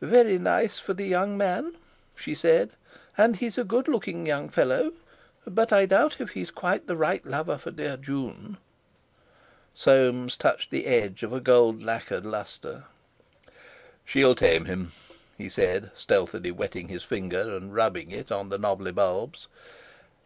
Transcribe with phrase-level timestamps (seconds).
[0.00, 1.74] "Very nice for the young man,"
[2.16, 2.70] she said;
[3.18, 4.94] "and he's a good looking young fellow;
[5.46, 8.56] but I doubt if he's quite the right lover for dear June."
[9.74, 12.84] Soames touched the edge of a gold lacquered lustre.
[14.02, 14.92] "She'll tame him,"
[15.36, 19.46] he said, stealthily wetting his finger and rubbing it on the knobby bulbs.